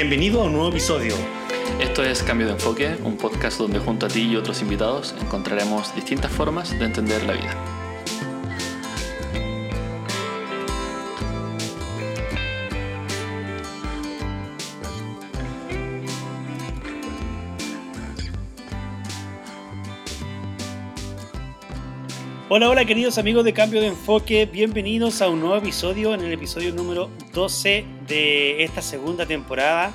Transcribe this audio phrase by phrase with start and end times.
[0.00, 1.12] Bienvenido a un nuevo episodio.
[1.80, 5.92] Esto es Cambio de Enfoque, un podcast donde junto a ti y otros invitados encontraremos
[5.96, 7.77] distintas formas de entender la vida.
[22.58, 26.32] Hola, hola queridos amigos de Cambio de Enfoque, bienvenidos a un nuevo episodio, en el
[26.32, 29.92] episodio número 12 de esta segunda temporada.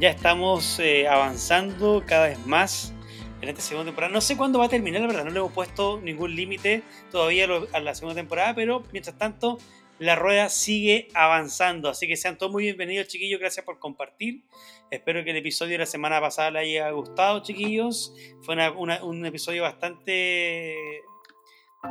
[0.00, 2.94] Ya estamos eh, avanzando cada vez más
[3.42, 4.10] en esta segunda temporada.
[4.10, 7.46] No sé cuándo va a terminar, la verdad, no le hemos puesto ningún límite todavía
[7.74, 9.58] a la segunda temporada, pero mientras tanto
[9.98, 11.90] la rueda sigue avanzando.
[11.90, 13.38] Así que sean todos muy bienvenidos, chiquillos.
[13.38, 14.44] Gracias por compartir.
[14.90, 18.14] Espero que el episodio de la semana pasada les haya gustado, chiquillos.
[18.40, 21.02] Fue un episodio bastante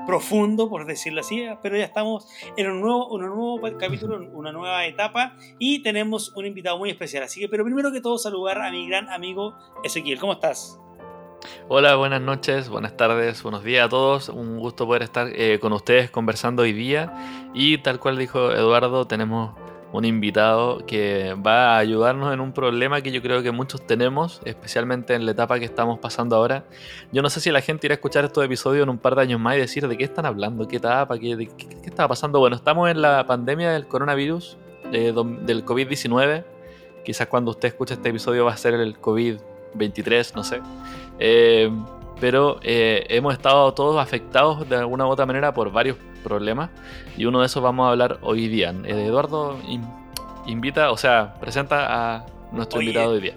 [0.06, 4.86] profundo, por decirlo así, pero ya estamos en un nuevo, un nuevo capítulo, una nueva
[4.86, 7.24] etapa y tenemos un invitado muy especial.
[7.24, 10.20] Así que, pero primero que todo, saludar a mi gran amigo Ezequiel.
[10.20, 10.80] ¿Cómo estás?
[11.70, 14.30] Hola, buenas noches, buenas tardes, buenos días a todos.
[14.30, 17.14] Un gusto poder estar eh, con ustedes conversando hoy día.
[17.54, 19.56] Y tal cual dijo Eduardo, tenemos
[19.94, 24.42] un invitado que va a ayudarnos en un problema que yo creo que muchos tenemos,
[24.44, 26.66] especialmente en la etapa que estamos pasando ahora.
[27.12, 29.22] Yo no sé si la gente irá a escuchar estos episodios en un par de
[29.22, 32.40] años más y decir de qué están hablando, qué etapa, qué, qué, está pasando.
[32.40, 34.58] Bueno, estamos en la pandemia del coronavirus,
[34.92, 35.14] eh,
[35.44, 36.44] del COVID-19.
[37.06, 40.60] Quizás cuando usted escuche este episodio va a ser el COVID-23, no sé.
[41.20, 41.72] Eh,
[42.20, 46.70] pero eh, hemos estado todos afectados de alguna u otra manera por varios problemas
[47.18, 48.74] y uno de esos vamos a hablar hoy día.
[48.86, 49.60] Eh, Eduardo
[50.46, 53.36] invita, o sea, presenta a nuestro invitado hoy día.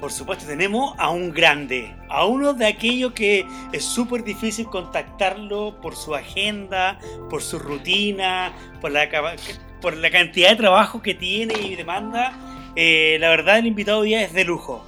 [0.00, 5.80] Por supuesto, tenemos a un grande, a uno de aquellos que es súper difícil contactarlo
[5.80, 9.08] por su agenda, por su rutina, por la,
[9.80, 12.32] por la cantidad de trabajo que tiene y demanda.
[12.76, 14.84] Eh, la verdad, el invitado hoy día es de lujo.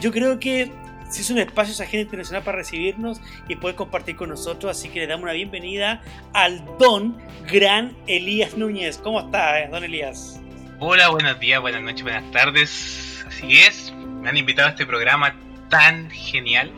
[0.00, 0.72] yo creo que
[1.08, 4.88] si es un espacio esa gente internacional para recibirnos y poder compartir con nosotros, así
[4.88, 6.02] que le damos una bienvenida
[6.32, 7.16] al don
[7.50, 8.98] Gran Elías Núñez.
[8.98, 10.40] ¿Cómo está, don Elías?
[10.80, 13.24] Hola, buenos días, buenas noches, buenas tardes.
[13.26, 15.34] Así es, me han invitado a este programa
[15.70, 16.72] tan genial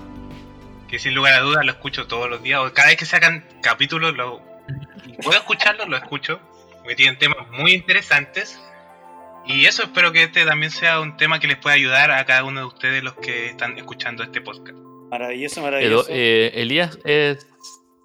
[0.88, 2.60] que sin lugar a dudas lo escucho todos los días.
[2.72, 4.42] Cada vez que sacan capítulos, lo,
[5.22, 6.40] puedo escucharlos, lo escucho,
[6.78, 8.60] porque tienen temas muy interesantes
[9.46, 12.44] y eso espero que este también sea un tema que les pueda ayudar a cada
[12.44, 14.78] uno de ustedes los que están escuchando este podcast.
[15.10, 16.08] Maravilloso, maravilloso.
[16.10, 17.48] Eh, Elías es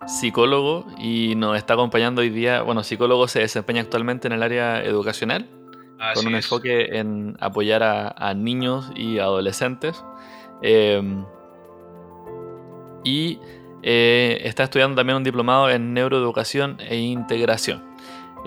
[0.07, 2.61] psicólogo y nos está acompañando hoy día.
[2.61, 5.47] Bueno, psicólogo se desempeña actualmente en el área educacional,
[6.15, 10.03] con un enfoque en apoyar a, niños y adolescentes.
[10.61, 11.25] Em,
[13.03, 13.39] y
[13.83, 17.83] eh, está estudiando también un diplomado en neuroeducación e integración.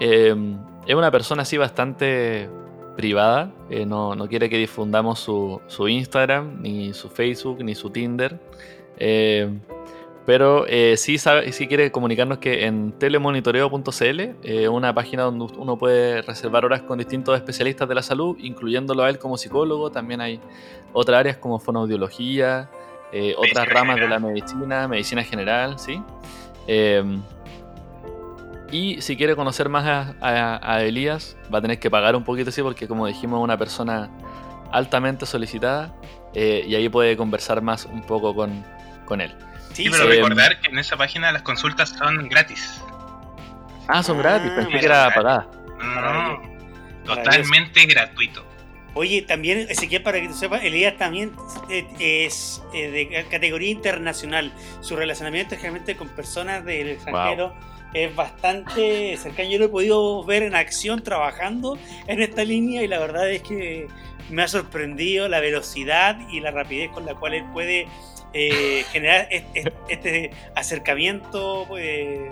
[0.00, 2.48] Es una persona así bastante
[2.98, 8.40] privada, eh, no, quiere que difundamos su, Instagram, ni su Facebook, ni su Tinder.
[8.98, 9.48] Eh,
[10.26, 16.22] pero eh, sí, sabe, sí quiere comunicarnos que en telemonitoreo.cl, una página donde uno puede
[16.22, 19.92] reservar horas con distintos especialistas de la salud, incluyéndolo a él como psicólogo.
[19.92, 20.40] También hay
[20.92, 22.68] otras áreas como fonoaudiología,
[23.36, 26.02] otras ramas de la medicina, medicina general, ¿sí?
[28.70, 32.62] Y si quiere conocer más a, Elías, va a tener que pagar un poquito así,
[32.62, 34.10] porque como dijimos, es una persona
[34.72, 35.94] altamente solicitada
[36.34, 38.64] eh, y ahí puede conversar más un poco con,
[39.06, 39.34] con él.
[39.72, 42.80] Sí, pero recordar que en esa página las consultas son gratis.
[43.86, 45.48] Ah, son gratis, pensé que era pagada.
[45.78, 46.42] No,
[47.04, 48.44] totalmente gratuito.
[48.94, 51.32] Oye, también, Ezequiel, para que tú sepas, Elías también
[51.70, 54.52] eh, es eh, de categoría internacional.
[54.80, 57.54] Su relacionamiento es generalmente con personas del extranjero
[57.94, 59.50] es bastante cercano.
[59.50, 63.42] Yo lo he podido ver en acción trabajando en esta línea y la verdad es
[63.42, 63.86] que
[64.30, 67.86] me ha sorprendido la velocidad y la rapidez con la cual él puede
[68.34, 72.30] eh, generar este, acercamiento pues,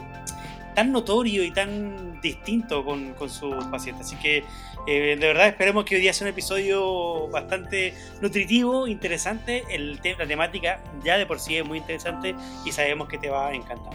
[0.74, 4.08] tan notorio y tan distinto con, con sus pacientes.
[4.08, 4.44] Así que
[4.86, 9.64] eh, de verdad esperemos que hoy día sea un episodio bastante nutritivo, interesante.
[9.70, 12.34] El, la temática ya de por sí es muy interesante
[12.64, 13.94] y sabemos que te va a encantar.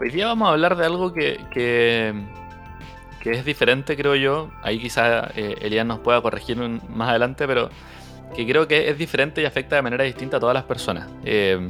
[0.00, 2.14] Hoy día vamos a hablar de algo que, que,
[3.24, 4.48] es diferente, creo yo.
[4.62, 7.68] Ahí quizás eh, Elías nos pueda corregir más adelante, pero
[8.36, 11.10] que creo que es diferente y afecta de manera distinta a todas las personas.
[11.24, 11.68] Eh,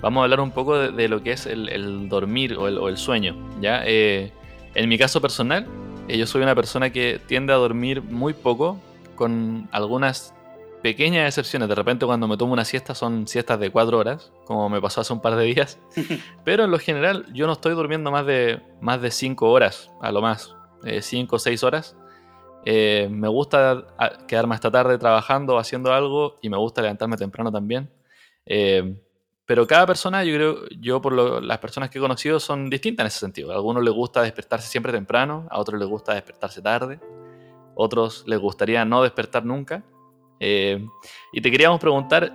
[0.00, 3.36] vamos a hablar un poco de, lo que es el, dormir o el, sueño.
[3.60, 3.82] ¿ya?
[3.84, 4.32] Eh,
[4.74, 5.66] en mi caso personal,
[6.08, 8.80] yo soy una persona que tiende a dormir muy poco,
[9.14, 10.34] con algunas
[10.82, 11.68] pequeñas excepciones.
[11.68, 15.00] De repente cuando me tomo una siesta son siestas de cuatro horas, como me pasó
[15.00, 15.78] hace un par de días.
[16.44, 20.12] Pero en lo general yo no estoy durmiendo más de, más de cinco horas, a
[20.12, 20.54] lo más.
[20.84, 21.96] Eh, cinco o seis horas.
[22.64, 23.86] Eh, me gusta
[24.28, 27.90] quedarme esta tarde trabajando haciendo algo y me gusta levantarme temprano también.
[28.46, 28.96] Eh,
[29.44, 31.12] pero cada persona, yo creo, yo por
[31.42, 33.50] las personas que he conocido son distintas en ese sentido.
[33.50, 37.00] A algunos les gusta despertarse siempre temprano, a otros les gusta despertarse tarde,
[37.74, 39.84] otros les gustaría no despertar nunca.
[40.44, 40.88] Eh,
[41.30, 42.32] y te queríamos preguntar,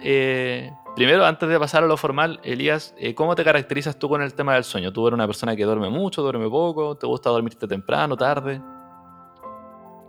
[0.96, 4.54] primero, antes de pasar a lo formal, Elías, ¿cómo te caracterizas tú con el tema
[4.54, 4.94] del sueño?
[4.94, 6.96] ¿Tú eres una persona que duerme mucho, duerme poco?
[6.96, 8.62] ¿Te gusta dormirte temprano, tarde?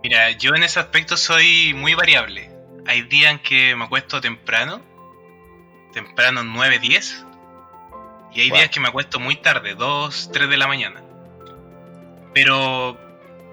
[0.01, 2.49] Mira, yo en ese aspecto soy muy variable.
[2.87, 4.81] Hay días en que me acuesto temprano,
[5.91, 7.25] temprano 9, 10,
[8.33, 11.03] y hay días que me acuesto muy tarde, 2, 3 de la mañana.
[12.33, 12.97] Pero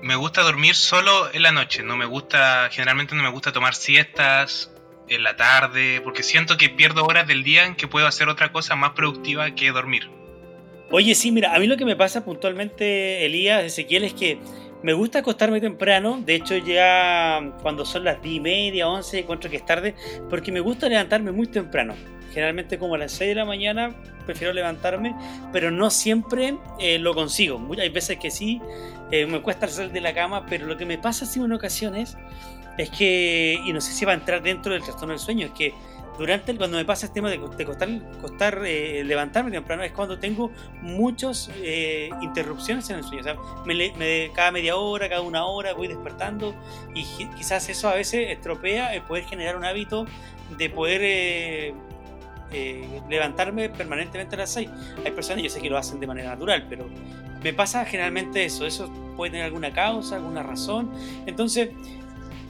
[0.07, 3.75] me gusta dormir solo en la noche, no me gusta, generalmente no me gusta tomar
[3.75, 4.73] siestas
[5.09, 8.53] en la tarde, porque siento que pierdo horas del día en que puedo hacer otra
[8.53, 10.09] cosa más productiva que dormir.
[10.93, 14.39] Oye, sí, mira, a mí lo que me pasa puntualmente, Elías, Ezequiel, es que
[14.85, 19.51] me gusta acostarme temprano, de hecho ya cuando son las 10 y media, 11, encuentro
[19.51, 19.97] que es tarde,
[20.31, 21.97] porque me gusta levantarme muy temprano.
[22.33, 23.95] Generalmente como a las 6 de la mañana
[24.27, 25.15] prefiero levantarme,
[25.53, 27.61] pero no siempre eh, lo consigo.
[27.79, 28.61] Hay veces que sí,
[29.11, 32.19] eh, me cuesta salir de la cama, pero lo que me pasa así en ocasiones
[32.77, 35.53] es que, y no sé si va a entrar dentro del trastorno del sueño, es
[35.53, 35.73] que
[36.19, 37.89] durante cuando me pasa este tema de, costar,
[38.23, 40.51] costar eh, levantarme temprano es cuando tengo
[40.81, 41.51] muchas
[42.23, 43.21] interrupciones en el sueño.
[43.21, 43.37] O sea,
[43.67, 46.55] me, cada media hora, cada una hora voy despertando
[46.95, 47.05] y
[47.37, 50.07] quizás eso a veces estropea el poder generar un hábito
[50.57, 51.75] de poder
[53.09, 54.69] levantarme permanentemente a las 6.
[55.05, 56.89] Hay personas, yo sé que lo hacen de manera natural, pero
[57.43, 58.67] me pasa generalmente eso.
[58.67, 60.93] Eso puede tener alguna causa, alguna razón.
[61.27, 61.71] Entonces,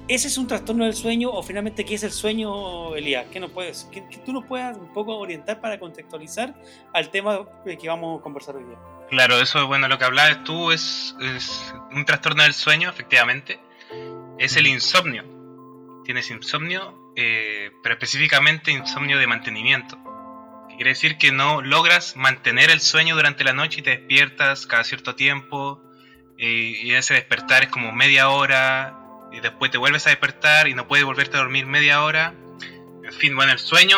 [0.09, 3.27] ¿Ese es un trastorno del sueño o finalmente qué es el sueño, Elías?
[3.33, 6.55] ¿Qué, no puedes, que, tú nos puedas un poco orientar para contextualizar
[6.95, 8.65] al tema que vamos a conversar hoy?
[9.11, 11.17] Claro, eso es bueno, lo que hablabas tú es,
[11.91, 13.59] un trastorno del sueño, efectivamente.
[14.39, 15.25] Es el insomnio.
[16.05, 19.99] Tienes insomnio, eh, pero específicamente insomnio de mantenimiento.
[20.77, 24.85] Quiere decir que no logras mantener el sueño durante la noche y te despiertas cada
[24.85, 25.83] cierto tiempo.
[26.39, 30.89] Y ese despertar es como media hora, y después te vuelves a despertar y no
[30.89, 32.35] puedes volverte a dormir media hora.
[33.05, 33.97] En fin, bueno, el sueño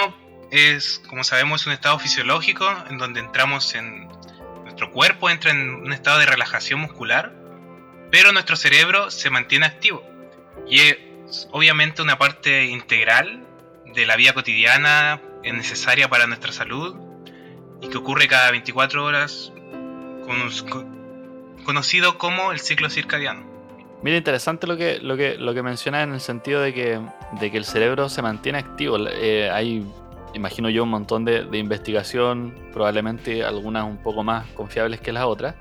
[0.50, 4.09] es, como sabemos, un estado fisiológico en donde entramos en...
[4.62, 7.35] Nuestro cuerpo entra en un estado de relajación muscular,
[8.11, 10.05] pero nuestro cerebro se mantiene activo.
[10.69, 10.81] Y
[11.53, 13.47] obviamente una parte integral
[13.95, 16.97] de la vida cotidiana, es necesaria para nuestra salud
[17.81, 19.53] y que ocurre cada 24 horas,
[21.65, 23.47] conocido como el ciclo circadiano.
[24.03, 27.01] Mira, interesante lo que, lo que, lo que mencionas en el sentido de que,
[27.41, 28.97] de que el cerebro se mantiene activo.
[29.09, 29.85] Eh, hay,
[30.35, 35.57] imagino yo, un montón de, investigación, probablemente algunas un poco más confiables que las otras.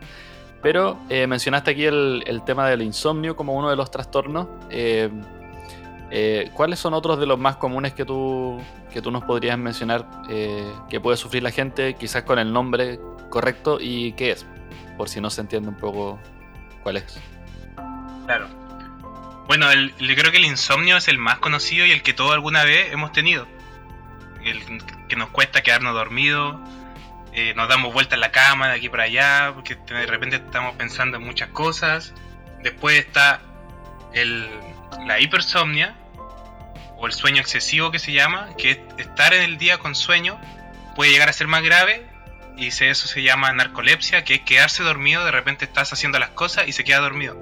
[0.62, 4.48] Pero eh, mencionaste aquí el, el, tema del insomnio como uno de los trastornos.
[4.70, 5.10] Eh,
[6.54, 8.62] ¿Cuáles son otros de los más comunes que tú,
[8.92, 10.06] que tú nos podrías mencionar
[10.90, 13.00] que puede sufrir la gente, quizás con el nombre
[13.30, 14.46] correcto y qué es?
[14.98, 16.20] Por si no se entiende un poco
[16.84, 17.20] cuál es.
[18.26, 18.48] Claro.
[19.48, 22.66] Bueno, el, creo que el insomnio es el más conocido y el que todos alguna
[22.66, 23.48] vez hemos tenido.
[24.44, 24.62] El
[25.08, 26.58] que nos cuesta quedarnos dormidos,
[27.34, 30.76] eh, nos damos vueltas en la cama de aquí para allá, porque de repente estamos
[30.76, 32.14] pensando en muchas cosas.
[32.62, 33.40] Después está
[34.14, 34.50] el,
[35.06, 35.96] la hipersomnia,
[36.98, 40.40] o el sueño excesivo que se llama, que es estar en el día con sueño
[40.96, 42.06] puede llegar a ser más grave
[42.58, 46.68] y eso se llama narcolepsia, que es quedarse dormido, de repente estás haciendo las cosas
[46.68, 47.38] y se queda dormido.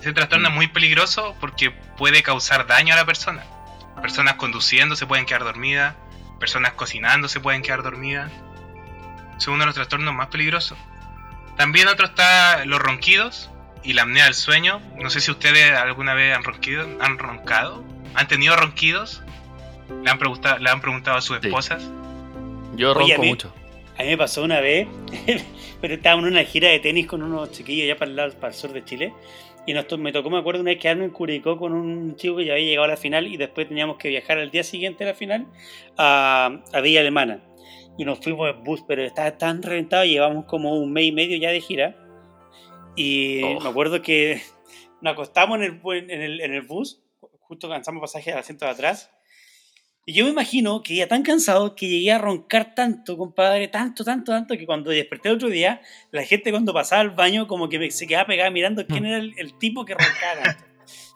[0.00, 3.42] Ese trastorno es muy peligroso porque puede causar daño a la persona.
[4.00, 5.96] Personas conduciendo se pueden quedar dormidas,
[6.40, 8.30] personas cocinando se pueden quedar dormidas.
[9.36, 10.78] Es uno de los trastornos más peligrosos.
[11.56, 13.50] También otro está los ronquidos
[13.82, 14.80] y la apnea del sueño.
[14.96, 19.22] No sé si ustedes alguna vez han ronquido, han roncado, han tenido ronquidos.
[20.02, 21.82] Le han preguntado, le han preguntado a sus esposas.
[22.76, 23.54] Yo ronco mucho.
[23.98, 24.86] A mí me pasó una vez,
[25.80, 28.54] pero estábamos en una gira de tenis con unos chiquillos allá para el, para el
[28.54, 29.12] sur de Chile.
[29.66, 32.46] Y nos me tocó, me acuerdo, una vez quedarme en Curicó con un chico que
[32.46, 35.08] ya había llegado a la final y después teníamos que viajar al día siguiente a
[35.08, 35.46] la final
[35.98, 37.42] a, a Villa Alemana.
[37.98, 41.36] Y nos fuimos en bus, pero estaba tan reventado, llevamos como un mes y medio
[41.36, 41.96] ya de gira.
[42.98, 43.60] Y oh.
[43.60, 44.42] me acuerdo que
[45.00, 47.02] nos acostamos en el, en el, en el bus,
[47.40, 49.10] justo cansamos pasaje al asiento de atrás
[50.08, 54.04] y yo me imagino que ya tan cansado que llegué a roncar tanto, compadre, tanto,
[54.04, 57.90] tanto, tanto, que cuando desperté otro día, la gente cuando pasaba al baño como que
[57.90, 59.06] se quedaba pegada mirando quién mm.
[59.06, 60.56] era el, tipo que roncaba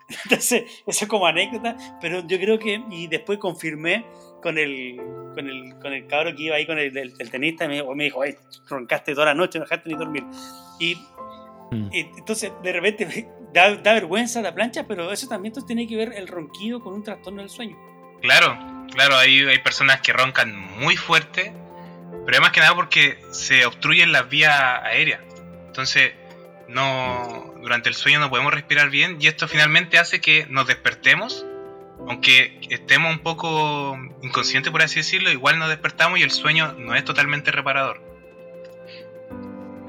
[0.24, 4.04] Entonces, eso es como anécdota, pero yo creo que, y después confirmé
[4.42, 4.98] con el,
[5.32, 8.20] con el, con el cabro que iba ahí con el, tenista, me, me dijo,
[8.68, 10.24] roncaste toda la noche, no dejaste ni dormir.
[10.78, 10.98] Y,
[11.74, 11.90] mm.
[11.92, 16.28] entonces, de repente, da, da vergüenza la plancha, pero eso también tiene que ver el
[16.28, 17.76] ronquido con un trastorno del sueño.
[18.20, 18.56] Claro,
[18.92, 21.52] claro, hay, hay personas que roncan muy fuerte,
[22.24, 25.20] pero es más que nada porque se obstruyen las vías aéreas.
[25.66, 26.12] Entonces,
[26.68, 31.46] no durante el sueño no podemos respirar bien y esto finalmente hace que nos despertemos,
[32.08, 36.94] aunque estemos un poco inconscientes por así decirlo, igual nos despertamos y el sueño no
[36.94, 38.00] es totalmente reparador.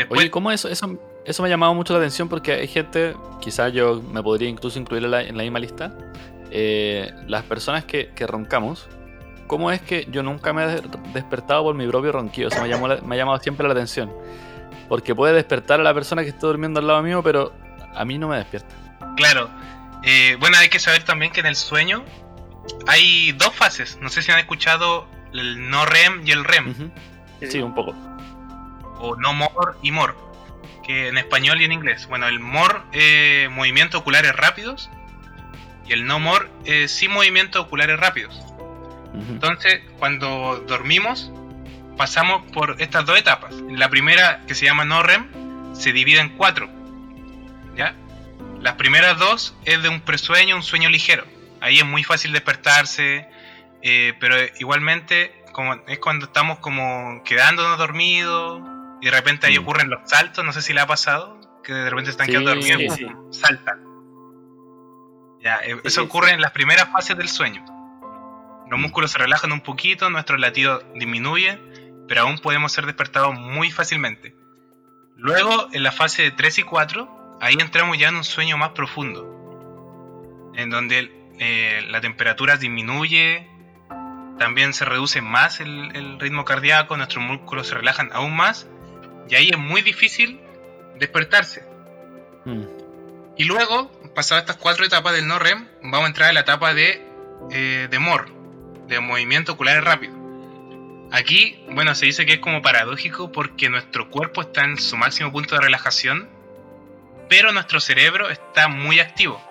[0.09, 3.71] Oye, ¿cómo eso, eso, eso me ha llamado mucho la atención porque hay gente, quizás
[3.73, 5.95] yo me podría incluso incluir en la, en la misma lista,
[6.51, 8.87] eh, las personas que, que, roncamos,
[9.47, 10.81] ¿cómo es que yo nunca me he
[11.13, 12.49] despertado por mi propio ronquido?
[12.49, 14.11] Eso me, llamó me ha llamado siempre la atención.
[14.89, 17.53] Porque puede despertar a la persona que está durmiendo al lado mío, pero
[17.95, 18.75] a mí no me despierta.
[19.15, 19.49] Claro.
[20.03, 22.03] Eh, bueno, hay que saber también que en el sueño
[22.87, 23.97] hay dos fases.
[24.01, 26.91] No sé si han escuchado el no REM y el REM.
[27.49, 27.95] Sí, un poco.
[28.99, 30.13] O no more y more.
[30.83, 32.07] Que en español y en inglés.
[32.07, 34.89] Bueno, el more eh, movimientos oculares rápidos.
[35.85, 38.39] Y el no more eh, sin movimientos oculares rápidos.
[39.13, 41.31] Entonces, cuando dormimos,
[41.97, 43.53] pasamos por estas dos etapas.
[43.69, 45.27] La primera, que se llama no REM,
[45.75, 46.69] se divide en cuatro.
[47.75, 47.95] ¿Ya?
[48.59, 51.25] Las primeras dos es de un presueño, un sueño ligero.
[51.61, 53.27] Ahí es muy fácil despertarse,
[53.81, 58.61] eh, pero igualmente como, es cuando estamos como quedándonos dormidos
[59.03, 59.63] y de repente ahí mm.
[59.63, 62.97] ocurren los saltos, no sé si le ha pasado, que de repente están quedando dormidos
[62.99, 63.83] y saltan.
[65.41, 67.65] Ya, eh, eso ocurre en las primeras fases del sueño.
[68.69, 71.59] Los músculos se relajan un poquito, nuestro latido disminuye
[72.07, 74.35] pero aún podemos ser despertados muy fácilmente.
[75.15, 78.69] Luego, en la fase de 3 y 4, ahí entramos ya en un sueño más
[78.69, 83.49] profundo, en donde eh, la temperatura disminuye,
[84.37, 88.67] también se reduce más el, ritmo cardíaco, nuestros músculos se relajan aún más,
[89.29, 90.39] y ahí es muy difícil
[90.95, 91.63] despertarse.
[92.45, 92.63] Mm.
[93.37, 96.73] Y luego, pasadas estas cuatro etapas del no REM, vamos a entrar en la etapa
[96.73, 97.01] de,
[97.51, 98.29] eh, de MOR,
[98.87, 100.13] de movimiento ocular rápido.
[101.11, 105.31] Aquí, bueno, se dice que es como paradójico porque nuestro cuerpo está en su máximo
[105.31, 106.29] punto de relajación,
[107.29, 109.41] pero nuestro cerebro está muy activo.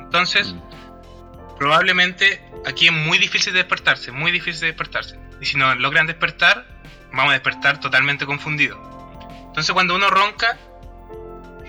[0.00, 1.56] Entonces, mm.
[1.58, 5.18] probablemente aquí es muy difícil despertarse, muy difícil despertarse.
[5.40, 6.66] Y si no logran despertar,
[7.12, 8.78] vamos a despertar totalmente confundidos.
[9.46, 10.58] Entonces, cuando uno ronca,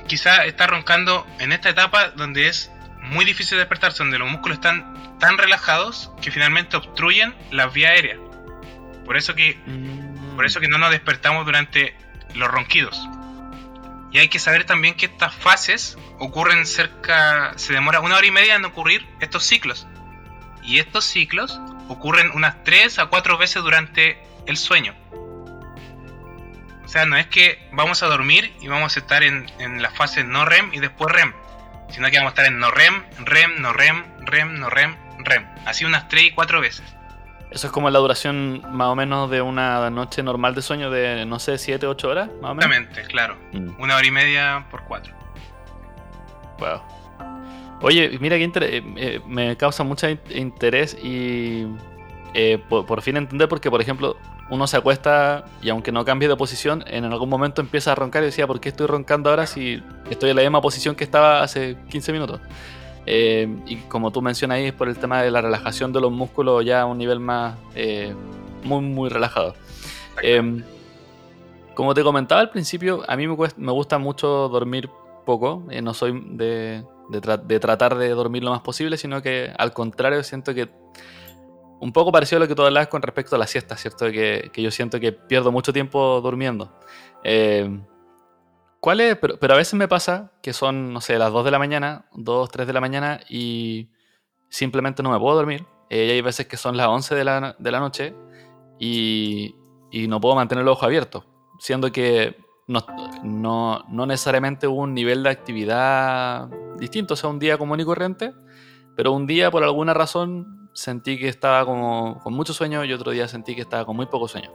[0.07, 2.71] quizá está roncando en esta etapa donde es
[3.01, 8.19] muy difícil despertarse, donde los músculos están tan relajados que finalmente obstruyen las vías aéreas.
[9.05, 10.36] Por eso que, mm.
[10.36, 11.95] por eso que no nos despertamos durante
[12.36, 13.07] los ronquidos.
[14.12, 18.31] Y hay que saber también que estas fases ocurren cerca, se demora una hora y
[18.31, 19.88] media en ocurrir estos ciclos.
[20.63, 24.93] Y estos ciclos ocurren unas 3 a 4 veces durante el sueño.
[26.91, 29.91] O sea, no es que vamos a dormir y vamos a estar en, en la
[29.91, 31.31] fase no REM y después REM,
[31.89, 35.48] sino que vamos a estar en no REM, REM, no REM, REM, no REM, REM.
[35.65, 36.83] Así unas 3 y 4 veces.
[37.50, 41.25] Eso es como la duración más o menos de una noche normal de sueño de,
[41.25, 42.65] no sé, 7, 8 horas, más o menos.
[42.65, 43.38] Exactamente, claro.
[43.53, 43.81] Mm.
[43.81, 45.13] Una hora y media por cuatro.
[46.60, 46.81] Wow.
[47.83, 51.67] Oye, mira que eh, eh, me causa mucho interés y
[52.33, 54.15] eh, por, fin entender porque, por ejemplo,
[54.50, 58.23] uno se acuesta y aunque no cambie de posición, en algún momento empieza a roncar
[58.23, 61.43] y decía, ¿por qué estoy roncando ahora si estoy en la misma posición que estaba
[61.43, 62.39] hace 15 minutos?
[63.05, 66.11] Eh, y como tú mencionas ahí, es por el tema de la relajación de los
[66.11, 68.13] músculos ya a un nivel más eh,
[68.63, 69.55] muy, muy relajado.
[70.21, 70.63] Em,
[71.73, 74.89] como te comentaba al principio, a mí me, me gusta mucho dormir
[75.25, 75.63] poco.
[75.81, 80.53] No soy de, de, tratar de dormir lo más posible, sino que al contrario, siento
[80.53, 80.69] que
[81.81, 84.09] un poco parecido a lo que tú hablabas con respecto a la siesta, ¿cierto?
[84.11, 86.71] Que, que yo siento que pierdo mucho tiempo durmiendo.
[88.81, 89.15] ¿Cuál es?
[89.15, 92.50] Pero, a veces me pasa que son, no sé, las 2 de la mañana, 2,
[92.50, 93.89] 3 de la mañana y
[94.50, 95.67] simplemente no me puedo dormir.
[95.91, 98.15] Eh, y hay veces que son las 11 de la, de la noche
[98.79, 99.55] y,
[99.91, 101.25] y, no puedo mantener los ojos abiertos,
[101.59, 102.35] siendo que
[102.67, 102.83] no,
[103.23, 107.85] no, no, necesariamente hubo un nivel de actividad distinto, o sea, un día común y
[107.85, 108.33] corriente,
[108.95, 113.11] pero un día por alguna razón sentí que estaba como con mucho sueño y otro
[113.11, 114.51] día sentí que estaba con muy poco sueño.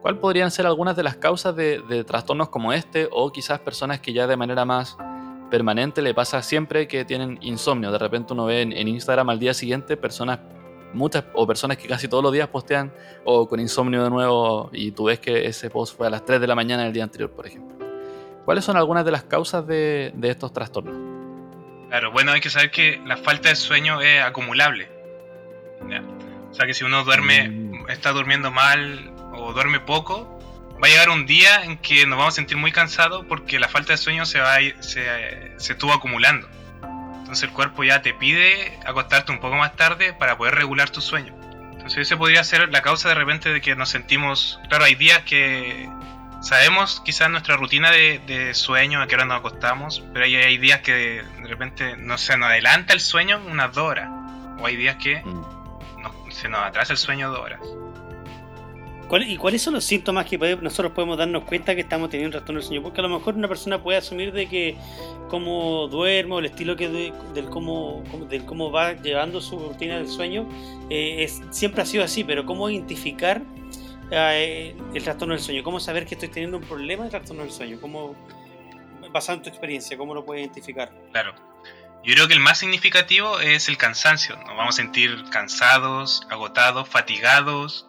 [0.00, 4.12] ¿Cuáles podrían ser algunas de las causas de, trastornos como este o quizás personas que
[4.12, 4.96] ya de manera más
[5.50, 7.92] permanente le pasa siempre que tienen insomnio?
[7.92, 10.40] De repente uno ve en, Instagram al día siguiente personas,
[10.92, 12.92] muchas o personas que casi todos los días postean
[13.24, 16.40] o con insomnio de nuevo y tú ves que ese post fue a las 3
[16.40, 17.76] de la mañana del día anterior, por ejemplo.
[18.44, 20.96] ¿Cuáles son algunas de las causas de, de estos trastornos?
[21.90, 24.97] Claro, bueno, hay que saber que la falta de sueño es acumulable
[25.80, 27.90] o sea que si uno duerme, mm.
[27.90, 30.38] está durmiendo mal o duerme poco,
[30.82, 33.68] va a llegar un día en que nos vamos a sentir muy cansados porque la
[33.68, 36.48] falta de sueño se, va se, se estuvo acumulando.
[37.28, 41.02] Entonces el cuerpo ya te pide acostarte un poco más tarde para poder regular tu
[41.02, 41.34] sueño.
[41.72, 44.58] Entonces ese podría ser la causa de repente de que nos sentimos...
[44.68, 45.88] Claro, hay días que
[46.40, 50.80] sabemos quizás nuestra rutina de, sueño, a qué hora nos acostamos, pero hay, hay días
[50.80, 54.08] que de, repente no se nos adelanta el sueño unas dos horas.
[54.58, 55.57] O hay días que mm.
[56.38, 57.60] Se nos atrasa el sueño dos horas.
[59.26, 62.60] ¿Y cuáles son los síntomas que nosotros podemos darnos cuenta que estamos teniendo un trastorno
[62.60, 62.82] del sueño?
[62.82, 64.76] Porque a lo mejor una persona puede asumir de que
[65.28, 70.46] cómo duermo, el estilo que del, cómo, del cómo va llevando su rutina del sueño,
[70.90, 73.40] eh, es, siempre ha sido así, pero ¿cómo identificar
[74.10, 75.62] eh, el trastorno del sueño?
[75.62, 77.78] ¿Cómo saber que estoy teniendo un problema de trastorno del sueño?
[77.80, 78.14] ¿Cómo,
[79.10, 80.92] basado en tu experiencia, cómo lo puedes identificar?
[81.12, 81.47] Claro.
[82.04, 84.36] Yo creo que el más significativo es el cansancio.
[84.36, 87.88] Nos vamos a sentir cansados, agotados, fatigados,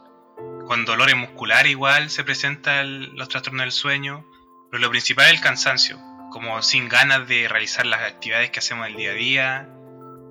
[0.70, 4.24] con dolores musculares igual se presentan los trastornos del sueño,
[4.70, 6.00] pero lo principal es el cansancio,
[6.32, 9.70] como sin ganas de realizar las actividades que hacemos el día a día,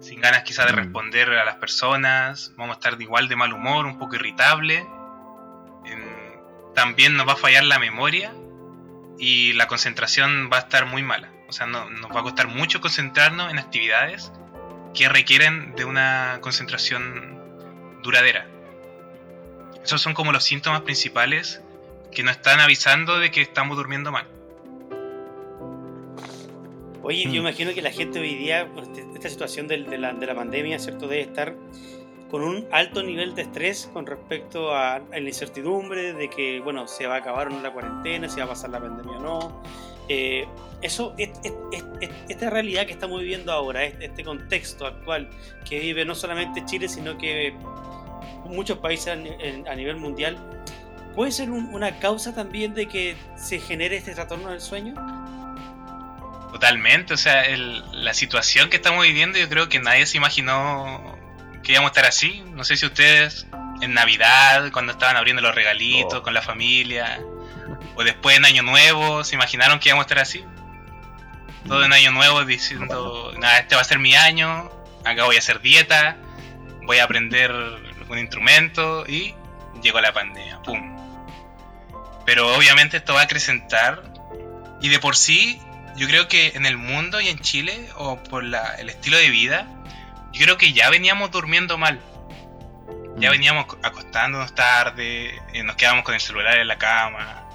[0.00, 0.76] sin ganas quizás de mm.
[0.76, 4.86] responder a las personas, vamos a estar igual de mal humor, un poco irritable.
[6.72, 8.32] también nos va a fallar la memoria
[9.18, 11.32] y la concentración va a estar muy mala.
[11.48, 14.32] O sea, nos va a costar mucho concentrarnos en actividades
[14.94, 17.40] que requieren de una concentración
[18.02, 18.46] duradera.
[19.82, 21.62] Esos son como los síntomas principales
[22.12, 24.26] que nos están avisando de que estamos durmiendo mal.
[27.02, 27.36] Oye, yo hmm.
[27.36, 31.08] imagino que la gente hoy día, por este, esta situación de, la, pandemia, ¿cierto?
[31.08, 31.54] Debe estar
[32.30, 37.06] con un alto nivel de estrés con respecto a, la incertidumbre de que, bueno, se
[37.06, 39.62] va a acabar o no la cuarentena, si va a pasar la pandemia o no.
[40.08, 40.46] Eh,
[40.80, 41.14] eso,
[42.28, 45.28] esta realidad que estamos viviendo ahora, este contexto actual
[45.68, 47.52] que vive no solamente Chile, sino que
[48.44, 50.38] muchos países a, nivel mundial,
[51.14, 54.94] ¿puede ser una causa también de que se genere este trastorno del sueño?
[56.52, 57.44] Totalmente, o sea,
[57.92, 61.18] la situación que estamos viviendo yo creo que nadie se imaginó
[61.62, 62.42] que íbamos a estar así.
[62.52, 63.46] No sé si ustedes
[63.82, 66.22] en Navidad, cuando estaban abriendo los regalitos oh.
[66.22, 67.20] con la familia,
[67.94, 70.44] o después en Año Nuevo, se imaginaron que íbamos a estar así.
[71.66, 74.70] Todo en Año Nuevo diciendo, nada, este va a ser mi año,
[75.04, 76.16] acá voy a hacer dieta,
[76.84, 77.52] voy a aprender
[78.08, 79.34] un instrumento y
[79.82, 80.96] llegó la pandemia, ¡pum!
[82.24, 84.02] Pero obviamente esto va a acrecentar
[84.80, 85.60] y de por sí
[85.96, 89.66] yo creo que en el mundo y en Chile o por el estilo de vida,
[90.32, 92.00] yo creo que ya veníamos durmiendo mal.
[93.16, 93.32] Ya mm.
[93.32, 97.47] veníamos acostándonos tarde, eh, nos quedábamos con el celular en la cama,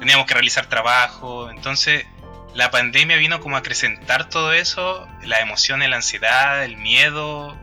[0.00, 2.06] teníamos que realizar trabajo, entonces
[2.54, 7.56] la pandemia vino como a acrecentar todo eso, la emoción, la ansiedad, el miedo,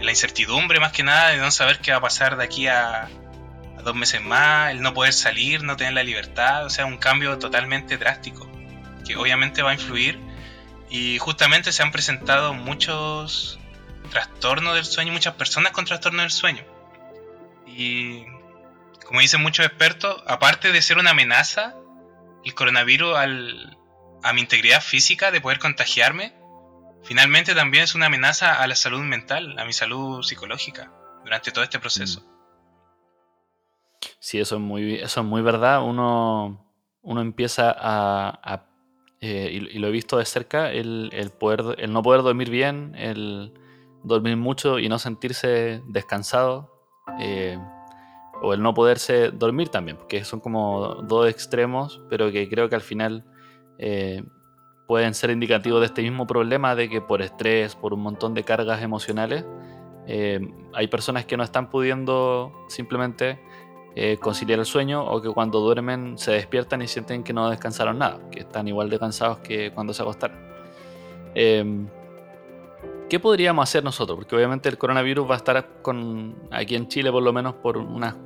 [0.00, 3.08] la incertidumbre más que nada de no saber qué va a pasar de aquí a,
[3.84, 7.38] dos meses más, el no poder salir, no tener la libertad, o sea, un cambio
[7.38, 8.50] totalmente drástico
[9.06, 10.18] que obviamente va a influir
[10.90, 13.60] y justamente se han presentado muchos
[14.10, 16.64] trastornos del sueño, muchas personas con trastornos del sueño.
[17.66, 18.24] Y
[19.06, 21.76] como dicen muchos expertos, aparte de ser una amenaza,
[22.44, 26.34] el coronavirus a mi integridad física de poder contagiarme,
[27.04, 30.92] finalmente también es una amenaza a la salud mental, a mi salud psicológica
[31.22, 32.24] durante todo este proceso.
[34.18, 35.82] Sí, eso es muy, eso es muy verdad.
[35.82, 36.66] Uno,
[37.02, 38.66] uno empieza a,
[39.20, 43.54] eh, y, lo he visto de cerca, el, poder, el no poder dormir bien, el
[44.02, 46.72] dormir mucho y no sentirse descansado,
[47.20, 47.56] eh,
[48.42, 52.74] o el no poderse dormir también, porque son como dos extremos, pero que creo que
[52.74, 53.24] al final
[53.78, 54.22] eh,
[54.86, 58.44] pueden ser indicativos de este mismo problema de que por estrés, por un montón de
[58.44, 59.44] cargas emocionales,
[60.06, 60.40] eh,
[60.72, 63.40] hay personas que no están pudiendo simplemente
[63.96, 67.98] eh, conciliar el sueño o que cuando duermen se despiertan y sienten que no descansaron
[67.98, 70.38] nada, que están igual de cansados que cuando se acostaron.
[73.08, 74.16] ¿Qué podríamos hacer nosotros?
[74.18, 77.76] Porque obviamente el coronavirus va a estar con, aquí en Chile por lo menos por
[77.76, 78.16] unas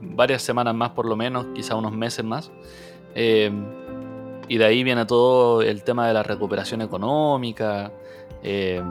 [0.00, 2.50] varias semanas más, por lo menos, quizá unos meses más.
[3.14, 3.64] Em,
[4.48, 7.92] y de ahí viene todo el tema de la recuperación económica.
[8.42, 8.82] Eh,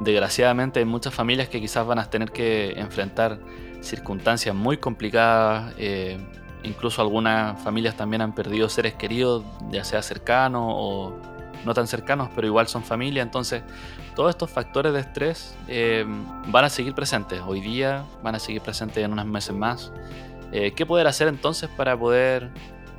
[0.00, 3.38] desgraciadamente hay muchas familias que quizás van a tener que enfrentar
[3.80, 5.72] circunstancias muy complicadas.
[5.78, 6.18] Eh,
[6.64, 11.12] incluso algunas familias también han perdido seres queridos, ya sea cercanos o
[11.64, 13.22] no tan cercanos, pero igual son familia.
[13.22, 13.62] Entonces,
[14.16, 16.04] todos estos factores de estrés eh,
[16.48, 17.40] van a seguir presentes.
[17.46, 19.92] Hoy día van a seguir presentes en unos meses más.
[20.50, 22.50] ¿Qué poder hacer entonces para poder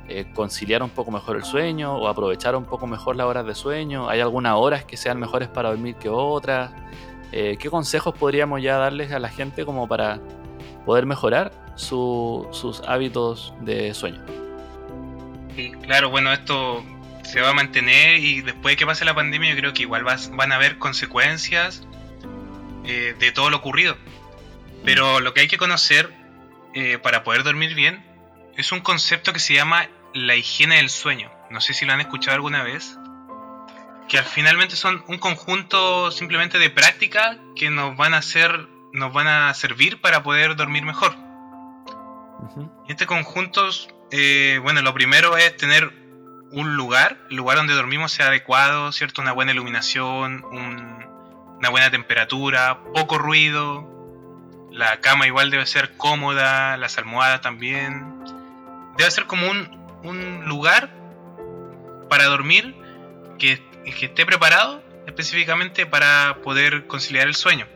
[0.06, 3.54] eh, conciliar un poco mejor el sueño o aprovechar un poco mejor las horas de
[3.54, 4.08] sueño?
[4.08, 6.70] ¿Hay algunas horas que sean mejores para dormir que otras?
[7.32, 10.20] Eh, ¿Qué consejos podríamos ya darles a la gente como para
[10.86, 14.20] poder mejorar sus hábitos de sueño.
[15.82, 16.82] Claro, bueno, esto
[17.28, 20.02] se va a mantener y después de que pase la pandemia yo creo que igual
[20.04, 21.86] van a haber consecuencias
[22.84, 23.98] eh, de todo lo ocurrido.
[24.84, 26.10] Pero lo que hay que conocer
[26.74, 28.02] eh, para poder dormir bien
[28.56, 31.30] es un concepto que se llama la higiene del sueño.
[31.50, 32.96] No sé si lo han escuchado alguna vez.
[34.08, 39.26] Que finalmente son un conjunto simplemente de prácticas que nos van a hacer, nos van
[39.26, 41.14] a servir para poder dormir mejor.
[42.88, 43.68] Este conjunto,
[44.10, 45.92] eh, bueno, lo primero es tener
[46.50, 49.20] un lugar, el lugar donde dormimos sea adecuado, ¿cierto?
[49.20, 53.86] Una buena iluminación, una buena temperatura, poco ruido.
[54.70, 58.24] La cama igual debe ser cómoda, las almohadas también.
[58.96, 60.90] Debe ser como un, un lugar
[62.08, 62.74] para dormir
[63.38, 67.66] que, que, esté preparado específicamente para poder conciliar el sueño.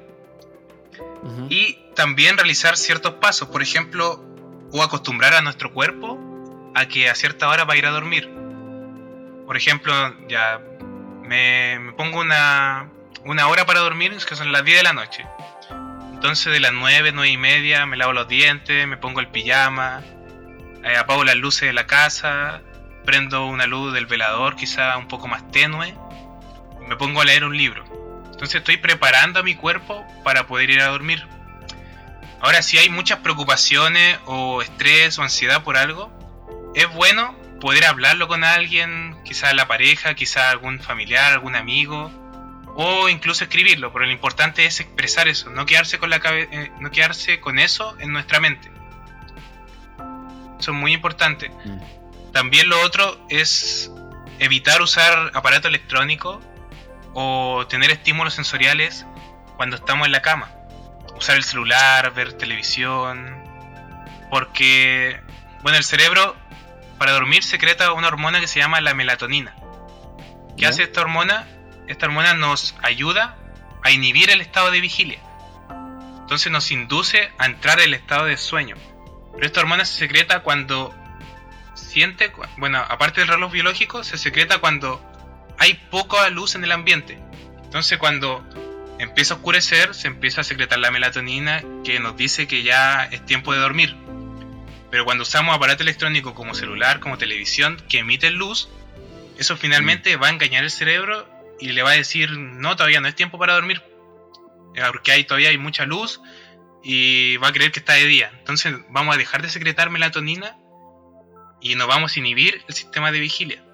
[1.48, 4.24] Y también realizar ciertos pasos, por ejemplo,
[4.72, 6.18] o acostumbrar a nuestro cuerpo
[6.74, 8.41] a que a cierta hora va a ir a dormir.
[9.46, 9.92] Por ejemplo,
[10.28, 10.60] ya
[11.22, 12.88] me, pongo una,
[13.24, 15.26] una, hora para dormir, que son las 10 de la noche.
[16.12, 20.02] Entonces de las 9, 9 y media me lavo los dientes, me pongo el pijama,
[20.84, 22.62] eh, apago las luces de la casa,
[23.04, 25.88] prendo una luz del velador quizá un poco más tenue,
[26.80, 27.84] y me pongo a leer un libro.
[28.26, 31.26] Entonces estoy preparando a mi cuerpo para poder ir a dormir.
[32.40, 36.12] Ahora si hay muchas preocupaciones o estrés o ansiedad por algo,
[36.74, 42.10] es bueno poder hablarlo con alguien, quizá la pareja, quizá algún familiar, algún amigo,
[42.74, 46.90] o incluso escribirlo, pero lo importante es expresar eso, no quedarse con, la eh, no
[46.90, 48.68] quedarse con eso en nuestra mente.
[50.58, 51.50] Eso es muy importante.
[51.50, 52.32] Mm.
[52.32, 53.92] También lo otro es
[54.40, 56.40] evitar usar aparato electrónico
[57.14, 59.06] o tener estímulos sensoriales
[59.56, 60.50] cuando estamos en la cama.
[61.16, 63.40] Usar el celular, ver televisión,
[64.30, 65.20] porque,
[65.62, 66.41] bueno, el cerebro
[67.02, 69.56] para dormir secreta una hormona que se llama la melatonina.
[70.56, 71.48] ¿Qué hace esta hormona?
[71.88, 73.36] Esta hormona nos ayuda
[73.82, 75.18] a inhibir el estado de vigilia.
[76.20, 78.76] Entonces nos induce a entrar en el estado de sueño.
[79.32, 80.94] Pero esta hormona se secreta cuando
[81.74, 85.02] siente, bueno, aparte del reloj biológico, se secreta cuando
[85.58, 87.18] hay poca luz en el ambiente.
[87.64, 88.46] Entonces cuando
[89.00, 93.26] empieza a oscurecer, se empieza a secretar la melatonina que nos dice que ya es
[93.26, 93.96] tiempo de dormir.
[94.92, 98.68] Pero cuando usamos aparatos electrónicos como celular, como televisión, que emiten luz,
[99.38, 100.22] eso finalmente mm.
[100.22, 101.26] va a engañar el cerebro
[101.58, 103.82] y le va a decir, no, todavía no es tiempo para dormir,
[104.74, 106.20] eh, porque hay, todavía hay mucha luz
[106.84, 108.32] y va a creer que está de día.
[108.38, 110.58] Entonces vamos a dejar de secretar melatonina
[111.62, 113.64] y nos vamos a inhibir el sistema de vigilia.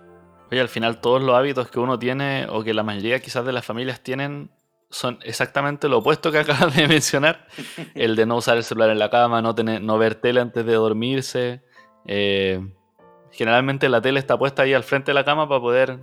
[0.53, 3.51] Oye, al final todos los hábitos que uno tiene o que la mayoría quizás de
[3.51, 4.53] las familias tienen
[4.91, 7.47] son exactamente lo opuesto que acabas de mencionar.
[7.95, 10.65] El de no usar el celular en la cama, no, tener, no ver tele antes
[10.65, 11.63] de dormirse.
[12.07, 12.61] Eh,
[13.33, 15.99] generalmente la tele está puesta ahí al frente de la cama para poder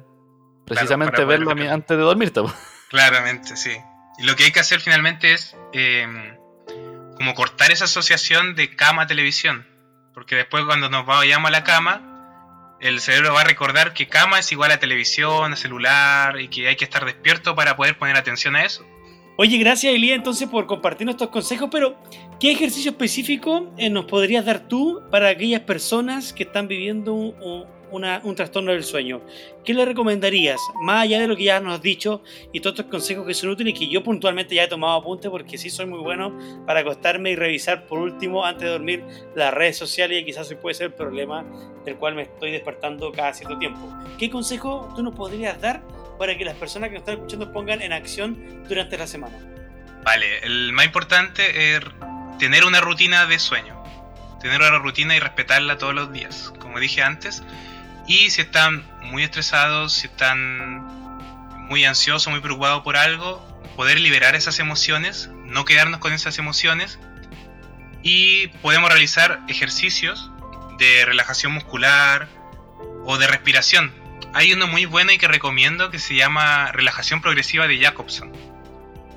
[0.66, 2.42] precisamente verlo antes de dormirte.
[2.90, 3.76] Claramente, sí.
[4.18, 6.38] Y lo que hay que hacer finalmente es em,
[7.18, 9.68] como cortar esa asociación de cama-televisión.
[10.14, 12.15] Porque después cuando nos vayamos a la cama,
[12.80, 16.68] el cerebro va a recordar que cama es igual a televisión, a celular y que
[16.68, 18.86] hay que estar despierto para poder poner atención a eso.
[19.38, 21.98] Oye, gracias Elías entonces por compartir estos consejos, pero
[22.40, 27.66] ¿qué ejercicio específico eh, nos podrías dar tú para aquellas personas que están viviendo un,
[27.92, 29.22] un trastorno del sueño.
[29.64, 30.60] ¿Qué le recomendarías?
[30.82, 32.22] Más allá de lo que ya nos has dicho
[32.52, 35.30] y todos estos consejos que son útiles y que yo puntualmente ya he tomado apunte
[35.30, 39.04] porque sí soy muy bueno para acostarme y revisar por último antes de dormir
[39.36, 41.46] las redes sociales y quizás hoy puede ser el problema
[41.86, 43.94] del cual me estoy despertando cada cierto tiempo.
[44.18, 45.82] ¿Qué consejo tú nos podrías dar
[46.18, 49.38] para que las personas que nos están escuchando pongan en acción durante la semana?
[50.04, 51.82] Vale, el más importante es
[52.38, 53.76] tener una rutina de sueño.
[54.40, 56.54] Tener una rutina y respetarla todos los días.
[56.60, 57.42] Como dije antes,
[58.08, 60.84] y si están muy estresados, si están
[61.68, 63.44] muy ansiosos, muy preocupados por algo,
[63.76, 67.00] poder liberar esas emociones, no quedarnos con esas emociones.
[68.04, 70.32] Y podemos realizar ejercicios
[70.78, 72.28] de relajación muscular
[73.06, 73.92] o de respiración.
[74.34, 78.32] Hay uno muy bueno y que recomiendo que se llama Relajación Progresiva de Jacobson.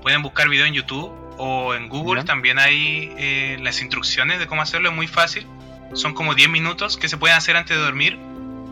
[0.00, 4.62] Pueden buscar video en YouTube o en Google, también hay eh, las instrucciones de cómo
[4.62, 5.46] hacerlo, es muy fácil.
[5.92, 8.18] Son como 10 minutos que se pueden hacer antes de dormir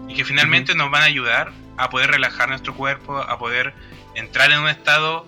[0.08, 3.74] y que finalmente nos van a ayudar a poder relajar nuestro cuerpo, a poder
[4.14, 5.26] entrar en un estado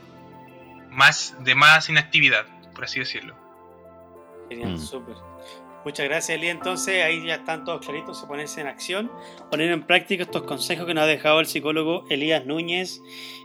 [0.90, 3.34] más de más inactividad, por así decirlo.
[4.48, 4.78] Genial, mm.
[4.78, 5.16] súper.
[5.84, 6.48] Muchas gracias, Eli.
[6.48, 9.10] Entonces, ahí ya están todos claritos, se ponerse en acción,
[9.50, 13.00] poner en práctica estos consejos que nos ha dejado el psicólogo Elías Núñez.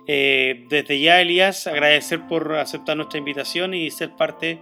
[0.07, 4.61] Eh, desde ya, Elías, agradecer por aceptar nuestra invitación y ser parte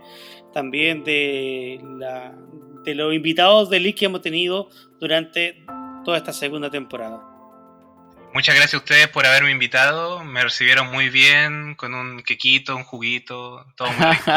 [0.53, 2.36] también de, la,
[2.84, 5.63] de los invitados de League que hemos tenido durante
[6.04, 7.22] toda esta segunda temporada.
[8.34, 10.24] Muchas gracias a ustedes por haberme invitado.
[10.24, 14.32] Me recibieron muy bien, con un quequito, un juguito, todo muy rico.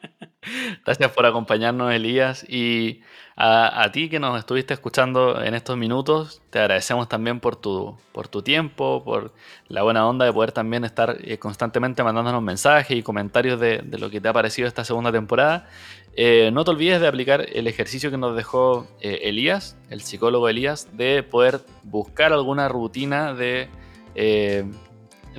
[0.85, 2.45] gracias por acompañarnos, Elías.
[2.47, 3.01] Y
[3.39, 8.27] a, ti que nos estuviste escuchando en estos minutos, te agradecemos también por tu, por
[8.27, 9.31] tu tiempo, por
[9.67, 14.09] la buena onda de poder también estar eh, constantemente mandándonos mensajes y comentarios de, lo
[14.09, 15.67] que te ha parecido esta segunda temporada.
[16.15, 20.49] Eh, no te olvides de aplicar el ejercicio que nos dejó eh, Elías, el psicólogo
[20.49, 23.69] Elías, de poder buscar alguna rutina de,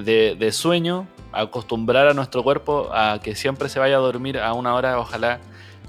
[0.06, 4.52] eh, de, sueño, acostumbrar a nuestro cuerpo a que siempre se vaya a dormir a
[4.52, 5.40] una hora, ojalá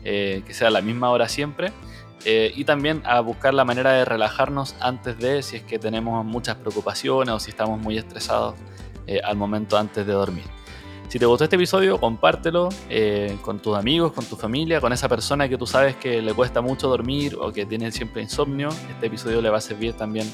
[0.04, 1.72] que sea la misma hora siempre.
[2.26, 6.56] y también a buscar la manera de relajarnos antes de si es que tenemos muchas
[6.56, 8.56] preocupaciones o si estamos muy estresados
[9.24, 10.46] al momento antes de dormir.
[11.10, 15.10] Si te gustó este episodio, compártelo eh, con tus amigos, con tu familia, con esa
[15.10, 18.70] persona que tú sabes que le cuesta mucho dormir o que tiene siempre insomnio.
[18.92, 20.32] Este episodio le va a servir también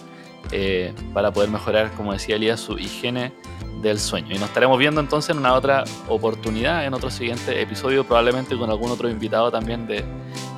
[0.52, 3.34] eh, para poder mejorar, como decía Elías, su higiene
[3.82, 4.36] del sueño.
[4.36, 8.70] Y nos estaremos viendo entonces en una otra oportunidad, en otro siguiente episodio, probablemente con
[8.70, 10.04] algún otro invitado también de,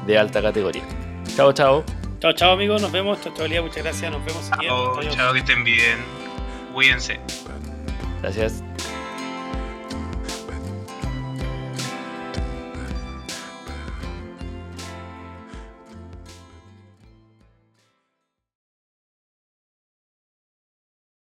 [0.05, 0.83] de alta categoría.
[1.35, 1.83] Chao, chao.
[2.19, 3.21] Chao, chao amigos, nos vemos.
[3.21, 4.11] Chao, chao Elías, muchas gracias.
[4.11, 4.49] Nos vemos.
[4.49, 5.97] Chao, chao, que estén bien.
[6.73, 7.19] Cuídense.
[8.21, 8.63] Gracias.